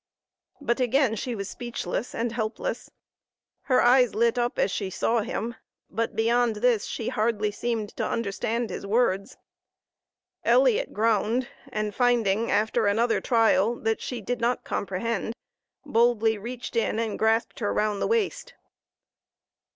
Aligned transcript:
But 0.59 0.79
again 0.79 1.13
she 1.15 1.35
was 1.35 1.47
speechless 1.47 2.15
and 2.15 2.31
helpless. 2.31 2.89
Her 3.65 3.83
eyes 3.83 4.15
lit 4.15 4.39
up 4.39 4.57
as 4.57 4.71
she 4.71 4.89
saw 4.89 5.19
him, 5.21 5.53
but 5.91 6.15
beyond 6.15 6.55
this 6.55 6.85
she 6.87 7.09
hardly 7.09 7.51
seemed 7.51 7.95
to 7.97 8.07
understand 8.09 8.71
his 8.71 8.83
words. 8.83 9.37
Elliot 10.43 10.91
groaned, 10.91 11.49
and 11.71 11.93
finding, 11.93 12.49
after 12.49 12.87
another 12.87 13.21
trial, 13.21 13.75
that 13.75 14.01
she 14.01 14.21
did 14.21 14.41
not 14.41 14.63
comprehend, 14.63 15.35
boldly 15.85 16.35
reached 16.35 16.75
in 16.75 16.97
and 16.97 17.19
grasped 17.19 17.59
her 17.59 17.71
round 17.71 18.01
the 18.01 18.07
waist. 18.07 18.55